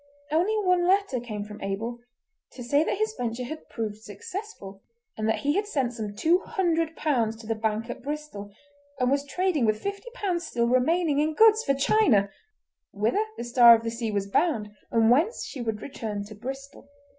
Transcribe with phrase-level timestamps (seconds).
[0.31, 1.99] Only one letter came from Abel,
[2.53, 4.81] to say that his venture had proved successful,
[5.15, 8.51] and that he had sent some two hundred pounds to the bank at Bristol,
[8.99, 12.31] and was trading with fifty pounds still remaining in goods for China,
[12.91, 16.89] whither the Star of the Sea was bound and whence she would return to Bristol.